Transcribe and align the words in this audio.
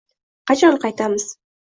Qachon 0.51 0.79
qaytamiz? 0.85 1.27